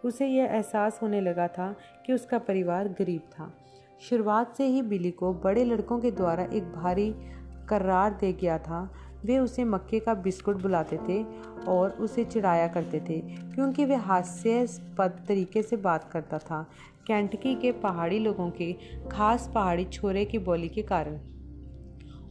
[0.04, 1.74] उसे यह एहसास होने लगा था
[2.06, 3.52] कि उसका परिवार गरीब था।
[4.00, 7.10] शुरुआत से ही बिली को बड़े लड़कों के द्वारा एक भारी
[7.68, 8.88] करार दे गया था।
[9.24, 11.22] वे उसे मक्के का बिस्कुट बुलाते थे
[11.68, 13.20] और उसे चिढ़ाया करते थे,
[13.54, 16.66] क्योंकि वे हास्यास्पद तरीके से बात करता था।
[17.06, 18.72] कैंटकी के पहाड़ी लोगों के
[19.12, 21.20] खास पहाड़ी छोरे की बोली के कारण।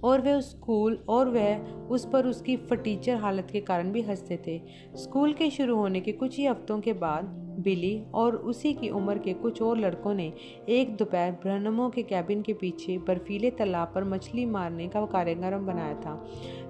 [0.03, 1.57] और वह स्कूल और वह
[1.89, 4.61] उस पर उसकी फटीचर हालत के कारण भी हँसते थे।
[4.95, 9.17] स्कूल के शुरू होने के कुछ ही हफ्तों के बाद बिली और उसी की उम्र
[9.17, 10.33] के कुछ और लड़कों ने
[10.69, 15.93] एक दोपहर ब्रहनमों के कैबिन के पीछे बर्फीले तालाब पर मछली मारने का कार्यक्रम बनाया
[15.93, 16.25] था।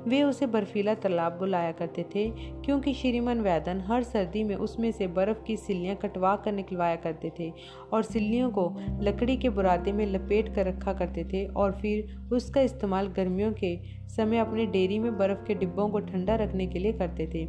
[0.08, 2.30] वे उसे बर्फीला तालाब बुलाया करते थे,
[2.66, 7.32] क्योंकि श्रीमन वैदन हर सर्दी में उसमें से बर्फ़ की सिल्लियाँ कटवा कर निकलवाया करते
[7.40, 7.52] थे
[7.94, 12.62] और सिल्लियों को लकड़ी के बुरादे में लपेट कर रखा करते थे और फिर उसका
[12.62, 13.76] इस्तेमाल गर्मियों के
[14.10, 17.46] समय अपने डेयरी में बर्फ़ के डिब्बों को ठंडा रखने के लिए करते थे।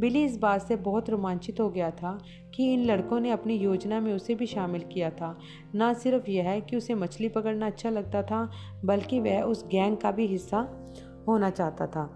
[0.00, 2.18] बिली इस बात से बहुत रोमांचित हो गया था
[2.54, 5.36] कि इन लड़कों ने अपनी योजना में उसे भी शामिल किया था।
[5.76, 8.48] न सिर्फ़ यह कि उसे मछली पकड़ना अच्छा लगता था,
[8.84, 10.66] बल्कि वह उस गैंग का भी हिस्सा
[11.28, 12.10] होना चाहता था।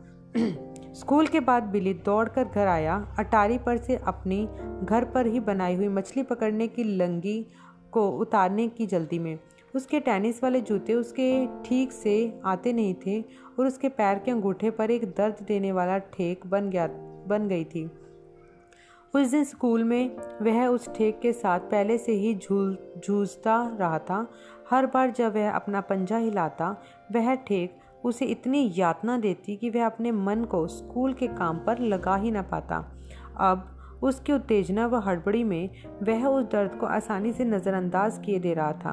[0.95, 4.45] स्कूल के बाद बिली दौड़कर घर आया। अटारी पर से अपनी
[4.83, 7.47] घर पर ही बनाई हुई मछली पकड़ने की लंगी
[7.93, 9.39] को उतारने की जल्दी में।
[9.75, 13.21] उसके टेनिस वाले जूते उसके ठीक से आते नहीं थे
[13.59, 16.87] और उसके पैर के अंगूठे पर एक दर्द देने वाला ठेक बन गया,
[17.27, 17.91] बन गई थी।
[19.15, 23.99] उस दिन स्कूल में वह उस ठेक के साथ पहले से ही झूल, जूझता रहा
[23.99, 24.27] था।
[24.71, 26.77] हर बार जब वह अपना पंजा हिलाता,
[27.13, 31.79] वह ठेक उसे इतनी यातना देती कि वह अपने मन को स्कूल के काम पर
[31.79, 32.77] लगा ही ना पाता।
[33.41, 35.71] अब उसकी उत्तेजना व हड़बड़ी में
[36.03, 38.93] वह उस दर्द को आसानी से नज़रअंदाज किए दे रहा था।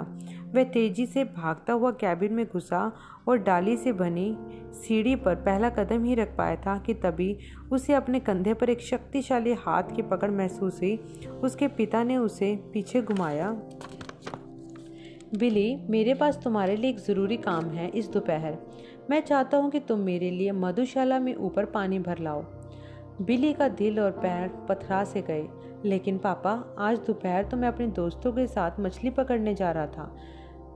[0.56, 2.92] वह तेज़ी से भागता हुआ कैबिन में घुसा
[3.28, 4.38] और डाली से बनी
[4.74, 7.38] सीढ़ी पर पहला कदम ही रख पाया था कि तभी
[7.72, 10.96] उसे अपने कंधे पर एक शक्तिशाली हाथ की पकड़ महसूस हुई।
[11.44, 13.52] उसके पिता ने उसे पीछे घुमाया।
[15.38, 18.58] बिली, मेरे पास तुम्हारे लिए एक ज़रूरी काम है इस दोपहर।
[19.10, 22.42] मैं चाहता हूँ कि तुम मेरे लिए मधुशाला में ऊपर पानी भर लाओ।
[23.22, 25.48] बिली का दिल और पैर पथरा से गए,
[25.86, 30.16] लेकिन पापा, आज दोपहर तो मैं अपने दोस्तों के साथ मछली पकड़ने जा रहा था।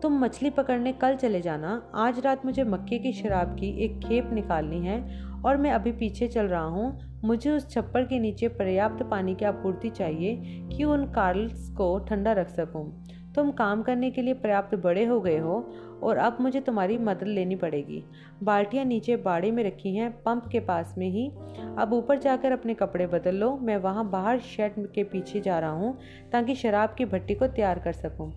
[0.02, 4.30] तुम मछली पकड़ने कल चले जाना। आज रात मुझे मक्के की शराब की एक खेप
[4.34, 5.02] निकालनी है
[5.46, 9.46] और मैं अभी पीछे चल रहा हूँ। मुझे उस छप्पर के नीचे पर्याप्त पानी की
[9.46, 10.36] आपूर्ति चाहिए
[10.72, 12.90] कि उन कार्ल्स को ठंडा रख सकूँ।
[13.36, 15.60] तुम काम करने के लिए पर्याप्त बड़े हो गए हो
[16.04, 18.04] और अब मुझे तुम्हारी मदद लेनी पड़ेगी।
[18.44, 21.32] बाल्टियाँ नीचे बाड़े में रखी हैं, पंप के पास में ही।
[21.78, 25.72] अब ऊपर जाकर अपने कपड़े बदल लो। मैं वहाँ बाहर शेड के पीछे जा रहा
[25.72, 26.00] हूँ,
[26.32, 28.34] ताकि शराब की भट्टी को तैयार कर सकूँ।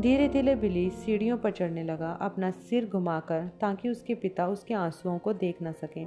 [0.00, 5.18] धीरे धीरे बिली सीढ़ियों पर चढ़ने लगा, अपना सिर घुमाकर, ताकि उसके पिता उसके आंसुओं
[5.18, 6.06] को देख ना सकें।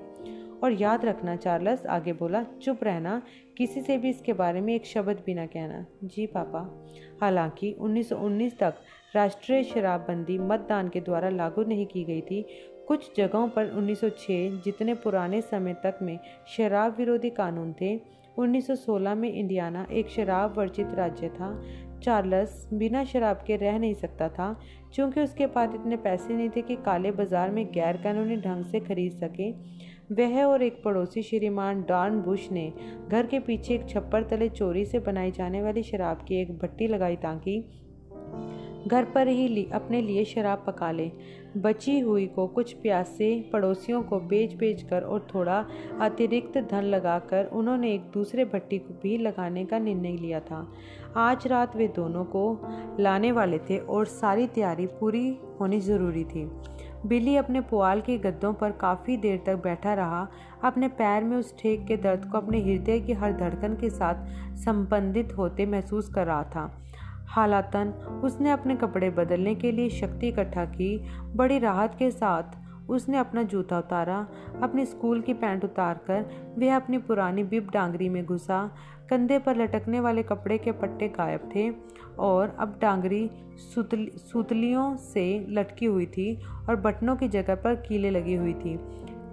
[0.63, 3.21] और याद रखना, चार्लस आगे बोला, चुप रहना।
[3.58, 6.86] किसी से भी इसके बारे में एक शब्द भी ना कहना। जी, पापा।
[7.21, 8.73] हालाँकि 1919 तक
[9.15, 12.41] राष्ट्रीय शराबबंदी मतदान के द्वारा लागू नहीं की गई थी।
[12.88, 17.95] कुछ जगहों पर 1906 जितने पुराने समय तक में शराब विरोधी कानून थे
[18.38, 21.49] 1916 में इंडियाना एक शराब वर्जित राज्य था।
[22.04, 24.51] चार्ल्स बिना शराब के रह नहीं सकता था,
[24.95, 28.80] क्योंकि उसके पास इतने पैसे नहीं थे कि काले बाज़ार में गैर कानूनी ढंग से
[28.80, 29.51] खरीद सके।
[30.12, 32.71] वह और एक पड़ोसी श्रीमान डॉन बुश ने
[33.10, 36.88] घर के पीछे एक छप्पर तले चोरी से बनाई जाने वाली शराब की एक भट्टी
[36.88, 37.58] लगाई ताकि
[38.87, 41.11] घर पर ही ली, अपने लिए शराब पका लें।
[41.57, 45.65] बची हुई को कुछ प्यासे पड़ोसियों को बेच बेच कर और थोड़ा
[46.01, 50.67] अतिरिक्त धन लगाकर उन्होंने एक दूसरे भट्टी को भी लगाने का निर्णय लिया था।
[51.17, 52.45] आज रात वे दोनों को
[52.99, 55.27] लाने वाले थे और सारी तैयारी पूरी
[55.59, 56.49] होनी ज़रूरी थी।
[57.05, 60.27] बिल्ली अपने पुआल के गद्दों पर काफ़ी देर तक बैठा रहा
[60.63, 64.55] अपने पैर में उस ठेक के दर्द को अपने हृदय की हर धड़कन के साथ
[64.55, 66.84] संबंधित होते महसूस कर रहा था।
[67.27, 67.88] हालातन,
[68.23, 70.97] उसने अपने कपड़े बदलने के लिए शक्ति इकट्ठा की।
[71.35, 72.43] बड़ी राहत के साथ,
[72.89, 74.27] उसने अपना जूता उतारा।
[74.63, 76.25] अपने स्कूल की पैंट उतार कर
[76.57, 78.75] वह अपनी पुरानी बिब डांगरी में घुसा।
[79.09, 81.69] कंधे पर लटकने वाले कपड़े के पट्टे गायब थे
[82.19, 86.35] और अब डांगरी सुतली, सुतलियों से लटकी हुई थी
[86.69, 88.79] और बटनों की जगह पर कीले लगी हुई थी।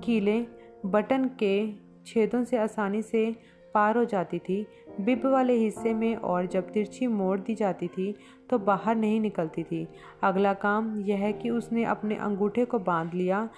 [0.04, 0.46] कीले
[0.86, 1.72] बटन के
[2.06, 3.36] छेदों से आसानी से
[3.74, 4.66] पार हो जाती थी।
[5.00, 8.14] बिब वाले हिस्से में और जब तिरछी मोड़ दी जाती थी
[8.50, 9.86] तो बाहर नहीं निकलती थी।
[10.22, 13.48] अगला काम यह है कि उसने अपने अंगूठे को बाँध लिया।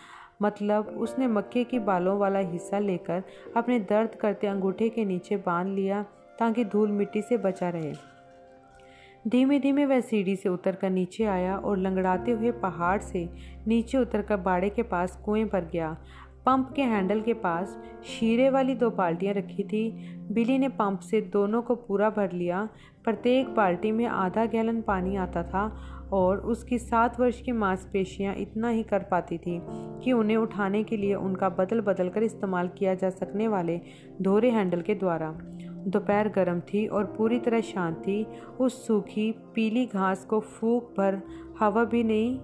[0.42, 3.22] मतलब उसने मक्के की बालों वाला हिस्सा लेकर
[3.56, 6.02] अपने दर्द करते अंगूठे के नीचे बाँध लिया
[6.38, 7.92] ताकि धूल मिट्टी से बचा रहे।
[9.26, 13.28] धीमे धीमे वह सीढ़ी से उतरकर नीचे आया और लंगड़ाते हुए पहाड़ से
[13.66, 15.96] नीचे उतरकर बाड़े के पास कुएँ पर गया।
[16.46, 19.90] पंप के हैंडल के पास शीरे वाली दो बाल्टियाँ रखी थी।
[20.32, 22.68] बिली ने पंप से दोनों को पूरा भर लिया।
[23.04, 25.64] प्रत्येक बाल्टी में आधा गैलन पानी आता था
[26.12, 29.58] और उसकी सात वर्ष की मांसपेशियाँ इतना ही कर पाती थी
[30.04, 33.80] कि उन्हें उठाने के लिए उनका बदल बदल कर इस्तेमाल किया जा सकने वाले
[34.22, 35.30] धोरे हैंडल के द्वारा।
[35.86, 38.26] दोपहर गर्म थी और पूरी तरह शांत थी।
[38.60, 41.20] उस सूखी, पीली घास को फूक भर
[41.60, 42.38] हवा भी नहीं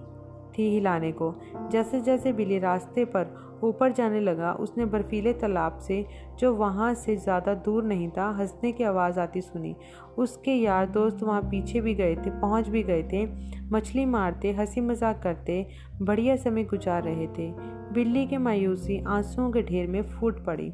[0.57, 1.33] थी हिलाने को।
[1.71, 6.05] जैसे जैसे बिली रास्ते पर ऊपर जाने लगा। उसने बर्फीले तालाब से,
[6.39, 9.75] जो वहाँ से ज़्यादा दूर नहीं था, हंसने की आवाज़ आती सुनी।
[10.17, 13.25] उसके यार दोस्त वहाँ पीछे भी गए थे, पहुँच भी गए थे,
[13.71, 15.65] मछली मारते हँसी मज़ाक करते,
[16.01, 17.51] बढ़िया समय गुजार रहे थे।
[17.93, 20.71] बिल्ली के मायूसी आंसुओं के ढेर में फूट पड़ी।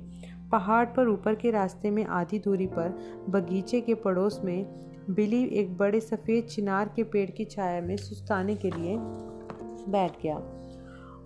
[0.51, 2.97] पहाड़ पर ऊपर के रास्ते में आधी दूरी पर,
[3.29, 4.65] बगीचे के पड़ोस में,
[5.09, 8.97] बिली एक बड़े सफ़ेद चिनार के पेड़ की छाया में सुस्ताने के लिए
[9.91, 10.35] बैठ गया।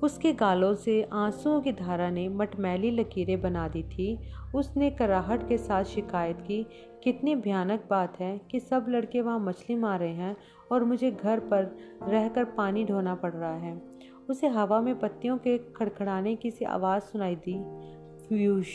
[0.03, 4.19] उसके गालों से आंसुओं की धारा ने मटमैली लकीरें बना दी थी।
[4.55, 6.67] उसने कराहट के साथ शिकायत की,
[7.03, 10.37] कितनी भयानक बात है कि सब लड़के वहाँ मछली मार रहे हैं
[10.71, 13.81] और मुझे घर पर रहकर पानी ढोना पड़ रहा है।
[14.29, 17.63] उसे हवा में पत्तियों के खड़खड़ाने की सी आवाज़ सुनाई दी।
[18.27, 18.67] फ्यूश!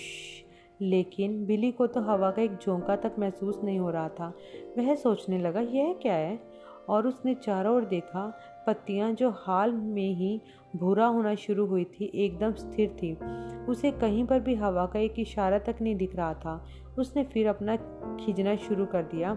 [0.81, 4.37] लेकिन बिली को तो हवा का एक झोंका तक महसूस नहीं हो रहा था।
[4.79, 6.41] वह सोचने लगा, यह क्या है?
[6.89, 10.41] और उसने चारों ओर देखा पत्तियाँ जो हाल में ही
[10.77, 13.19] भूरा होना शुरू हुई थी, एकदम स्थिर थी।
[13.65, 16.65] उसे कहीं पर भी हवा का एक इशारा तक नहीं दिख रहा था।
[16.99, 17.77] उसने फिर अपना
[18.21, 19.33] खींचना शुरू कर दिया।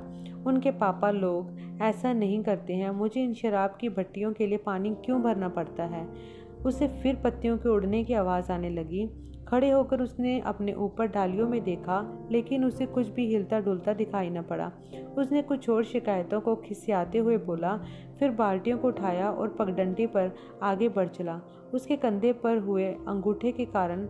[0.47, 4.89] उनके पापा लोग, ऐसा नहीं करते हैं। मुझे इन शराब की भट्टियों के लिए पानी
[5.05, 6.07] क्यों भरना पड़ता है?
[6.65, 11.47] उसे फिर पत्तियों के उड़ने की आवाज़ आने लगी। खड़े होकर उसने अपने ऊपर डालियों
[11.49, 14.71] में देखा, लेकिन उसे कुछ भी हिलता डुलता दिखाई न पड़ा।
[15.17, 17.75] उसने कुछ और शिकायतों को खिसियाते हुए बोला,
[18.19, 20.31] फिर बाल्टियों को उठाया और पगडंडी पर
[20.63, 21.39] आगे बढ़ चला।
[21.73, 24.05] उसके कंधे पर हुए अंगूठे के कारण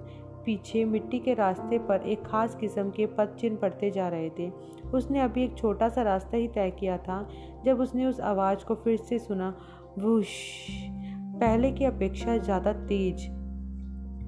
[0.45, 4.49] पीछे मिट्टी के रास्ते पर एक खास किस्म के पद चिन्ह पड़ते जा रहे थे।
[4.93, 7.27] उसने अभी एक छोटा सा रास्ता ही तय किया था,
[7.65, 9.53] जब उसने उस आवाज़ को फिर से सुना,
[9.99, 10.27] वुश,
[11.39, 13.27] पहले की अपेक्षा ज़्यादा तेज,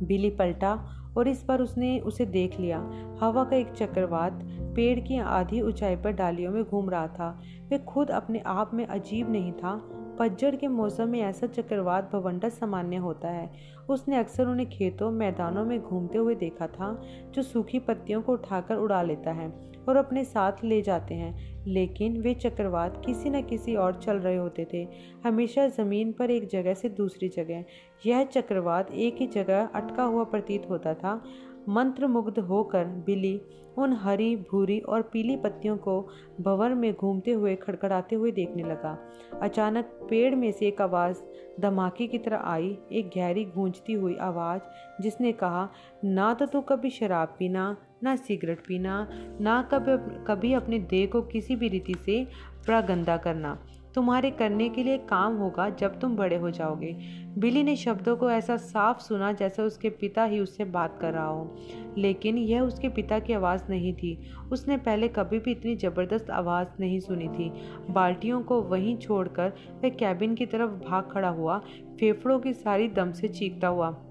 [0.04, 0.74] बिली पलटा
[1.18, 4.40] और इस बार उसने उसे देख लिया। हवा का एक चक्रवात
[4.76, 8.86] पेड़ की आधी ऊंचाई पर डालियों में घूम रहा था। वह खुद अपने आप में
[8.86, 13.52] अजीब नहीं था। पतझड़ के मौसम में ऐसा चक्रवात भवंडर सामान्य होता है।
[13.90, 17.02] उसने अक्सर उन्हें खेतों, मैदानों में घूमते हुए देखा था,
[17.34, 22.22] जो सूखी पत्तियों को उठाकर उड़ा लेता है। और अपने साथ ले जाते हैं। लेकिन
[22.22, 24.88] वे चक्रवात किसी न किसी और चल रहे होते थे।
[25.26, 27.64] हमेशा ज़मीन पर एक जगह से दूसरी जगह।
[28.06, 31.24] यह चक्रवात एक ही जगह अटका हुआ प्रतीत होता था।
[31.70, 33.42] मंत्रमुग्ध होकर बिली
[33.78, 36.02] उन हरी, भूरी और पीली पत्तियों को
[36.42, 38.98] भंवर में घूमते हुए खड़खड़ाते हुए देखने लगा।
[39.42, 41.18] अचानक पेड़ में से एक आवाज़
[41.62, 44.62] धमाके की तरह आई। एक गहरी गूंजती हुई आवाज़
[45.02, 45.70] जिसने कहा,
[46.04, 49.08] ना तो तू कभी शराब पीना, ना सिगरेट पीना,
[49.42, 52.26] ना कभी कभी अपने देह को किसी भी रीति से
[52.66, 53.58] प्रागंदा करना।
[53.96, 56.98] तुम्हारे करने के लिए काम होगा जब तुम बड़े हो जाओगे।
[57.38, 61.28] बिली ने शब्दों को ऐसा साफ़ सुना जैसे उसके पिता ही उससे बात कर रहा
[61.28, 61.56] हो।
[61.98, 66.68] लेकिन यह उसके पिता की आवाज़ नहीं थी। उसने पहले कभी भी इतनी ज़बरदस्त आवाज़
[66.80, 67.52] नहीं सुनी थी।
[67.90, 71.58] बाल्टियों को वहीं छोड़कर वह कैबिन की तरफ़ भाग खड़ा हुआ,
[72.00, 74.02] फेफड़ों की सारी दम से चीखता हुआ।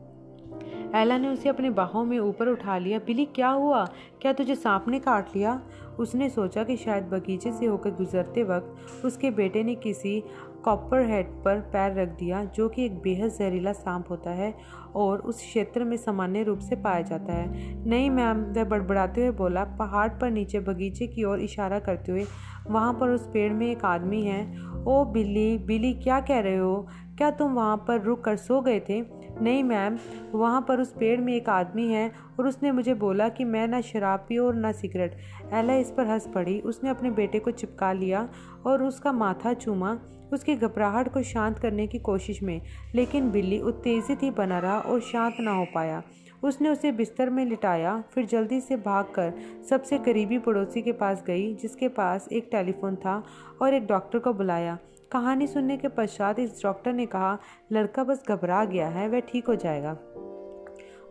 [0.94, 3.84] एला ने उसे अपने बाहों में ऊपर उठा लिया। बिली, क्या हुआ?
[4.20, 5.62] क्या तुझे सांप ने काट लिया?
[5.98, 10.22] उसने सोचा कि शायद बगीचे से होकर गुजरते वक्त उसके बेटे ने किसी
[10.64, 14.54] कॉपर हेड पर पैर रख दिया, जो कि एक बेहद जहरीला सांप होता है
[14.94, 19.30] और उस क्षेत्र में सामान्य रूप से पाया जाता है। नहीं मैम, वह बड़बड़ाते हुए
[19.30, 22.24] बोला, पहाड़ पर नीचे बगीचे की ओर इशारा करते हुए,
[22.70, 24.42] वहाँ पर उस पेड़ में एक आदमी है।
[24.86, 26.86] ओ बिल्ली बिल्ली, क्या कह रहे हो?
[27.18, 29.02] क्या तुम वहाँ पर रुक कर सो गए थे?
[29.42, 29.98] नहीं, मैम,
[30.34, 33.80] वहाँ पर उस पेड़ में एक आदमी है और उसने मुझे बोला कि मैं ना
[33.80, 35.16] शराब पी और ना सिगरेट।
[35.52, 38.28] एला इस पर हंस पड़ी। उसने अपने बेटे को चिपका लिया
[38.66, 39.98] और उसका माथा चूमा।
[40.32, 42.60] उसकी घबराहट को शांत करने की कोशिश में,
[42.94, 46.02] लेकिन बिल्ली उत्तेजित ही बना रहा और शांत ना हो पाया।
[46.42, 49.32] उसने उसे बिस्तर में लिटाया, फिर जल्दी से भागकर
[49.70, 53.22] सबसे करीबी पड़ोसी के पास गई, जिसके पास एक टेलीफोन था
[53.62, 54.78] और एक डॉक्टर को बुलाया।
[55.12, 57.38] कहानी सुनने के पश्चात इस डॉक्टर ने कहा,
[57.72, 59.96] लड़का बस घबरा गया है, वह ठीक हो जाएगा।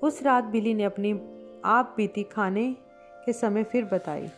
[0.04, 1.12] उस रात बिली ने अपनी
[1.66, 2.72] आप बीती खाने
[3.26, 4.30] के समय फिर बताई।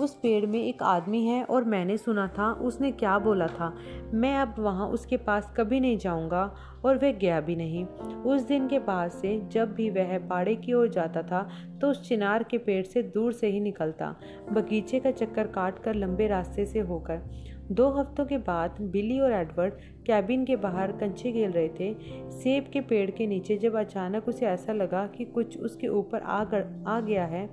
[0.00, 3.72] उस पेड़ में एक आदमी है और मैंने सुना था, उसने क्या बोला था,
[4.14, 6.42] मैं अब वहाँ उसके पास कभी नहीं जाऊँगा
[6.84, 7.84] और वह गया भी नहीं।
[8.24, 11.48] उस दिन के बाद से जब भी वह बाड़े की ओर जाता था
[11.80, 14.14] तो उस चिनार के पेड़ से दूर से ही निकलता,
[14.52, 17.22] बगीचे का चक्कर काट कर लंबे रास्ते से होकर।
[17.70, 19.74] दो हफ्तों के बाद बिली और एडवर्ड
[20.06, 21.94] कैबिन के बाहर कंचे खेल रहे थे।
[22.30, 26.40] सेब के पेड़ के नीचे जब अचानक उसे ऐसा लगा कि कुछ उसके ऊपर आ
[26.86, 27.48] आ गया है,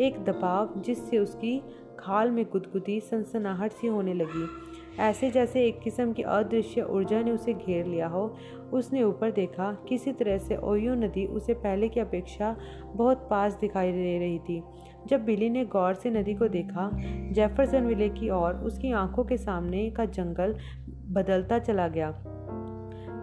[0.00, 1.62] एक दबाव जिससे उसकी
[1.98, 4.46] खाल में गुदगुदी, सनसनाहट सी होने लगी।
[4.98, 8.36] ऐसे जैसे एक किस्म की अदृश्य ऊर्जा ने उसे घेर लिया हो।
[8.72, 13.92] उसने ऊपर देखा, किसी तरह से ओयो नदी उसे पहले की अपेक्षा बहुत पास दिखाई
[13.92, 14.62] दे रही थी।
[15.06, 16.90] जब बिली ने गौर से नदी को देखा,
[17.32, 20.56] जेफरसन विले की ओर उसकी आँखों के सामने का जंगल
[21.08, 22.24] बदलता चला गया।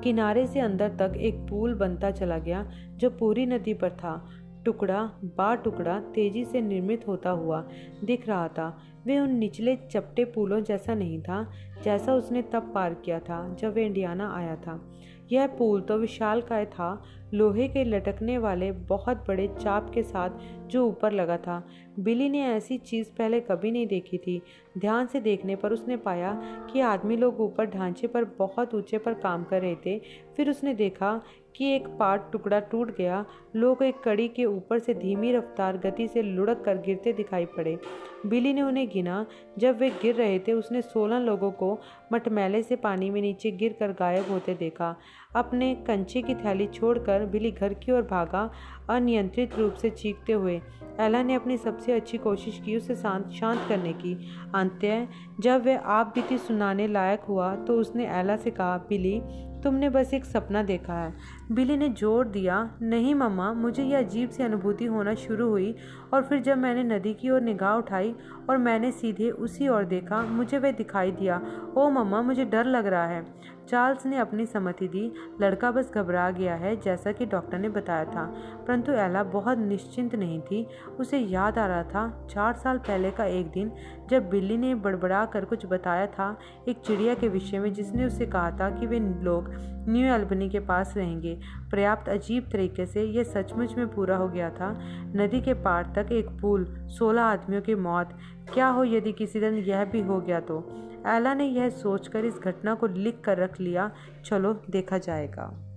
[0.04, 4.30] किनारे से अंदर तक एक पुल बनता चला गया, जो पूरी नदी पर था।
[4.66, 7.68] टुकड़ा बा टुकड़ा तेज़ी से निर्मित होता हुआ
[8.04, 11.52] दिख रहा था। वे उन निचले चपटे पुलों जैसा नहीं था,
[11.84, 14.94] जैसा उसने तब पार किया था, जब वे इंडियाना आया था।
[15.32, 20.30] यह पुल तो विशाल काय था। लोहे के लटकने वाले बहुत बड़े चाप के साथ
[20.68, 21.64] जो ऊपर लगा था।
[22.00, 24.42] बिली ने ऐसी चीज़ पहले कभी नहीं देखी थी।
[24.78, 26.34] ध्यान से देखने पर उसने पाया
[26.74, 30.00] कि आदमी लोग ऊपर ढांचे पर बहुत ऊँचे पर काम कर रहे थे।
[30.38, 31.22] फिर उसने देखा
[31.56, 36.08] कि एक पार्ट टुकड़ा टूट गया। लोग एक कड़ी के ऊपर से धीमी रफ्तार गति
[36.08, 37.78] से लुढ़क कर गिरते दिखाई पड़े।
[38.26, 39.26] बिली ने उन्हें गिना।
[39.58, 41.78] जब वे गिर रहे थे, उसने सोलह लोगों को
[42.14, 44.96] मटमैले से पानी में नीचे गिर कर गायब होते देखा।
[45.36, 48.52] अपने कंचे की थैली छोड़कर बिली घर की ओर भागा,
[48.90, 50.62] अनियंत्रित रूप से चीखते हुए।
[51.00, 54.14] एला ने अपनी सबसे अच्छी कोशिश की उसे शांत शांत करने की।
[54.56, 55.08] अंत्य,
[55.40, 59.22] जब वह आप बीती सुनाने लायक हुआ तो उसने एला से कहा, बिली,
[59.64, 61.14] तुमने बस एक सपना देखा है।
[61.52, 65.76] बिली ने ज़ोर दिया, नहीं मम्मा, मुझे यह अजीब सी अनुभूति होना शुरू हुई
[66.14, 68.16] और फिर जब मैंने नदी की ओर निगाह उठाई
[68.50, 71.42] और मैंने सीधे उसी ओर देखा, मुझे वह दिखाई दिया,
[71.78, 73.26] ओ मम्मा, मुझे डर लग रहा है।
[73.70, 75.12] चार्ल्स ने अपनी सहमति दी,
[75.42, 78.24] लड़का बस घबरा गया है, जैसा कि डॉक्टर ने बताया था,
[78.68, 80.66] परंतु एला बहुत निश्चिंत नहीं थी,
[81.00, 83.72] उसे याद आ रहा था, चार साल पहले का एक दिन,
[84.10, 86.36] जब बिल्ली ने बड़बड़ा कर कुछ बताया था
[86.68, 89.50] एक चिड़िया के विषय में, जिसने उसे कहा था कि वे लोग
[89.90, 91.40] न्यू एल्बनी के पास रहेंगे।
[91.72, 94.80] पर्याप्त अजीब तरीके से यह सचमुच में पूरा हो गया था।
[95.16, 98.10] नदी के पार तक एक पुल, सोलह आदमियों की मौत।
[98.54, 100.70] क्या हो यदि किसी दिन यह भी हो गया तो?
[101.08, 103.92] एला ने यह सोचकर इस घटना को लिख कर रख लिया।
[104.26, 105.71] चलो, देखा जाएगा।